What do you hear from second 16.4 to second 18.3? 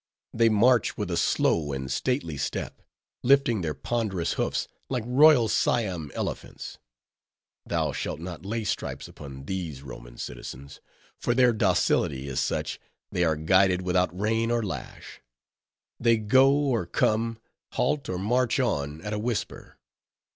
or come, halt or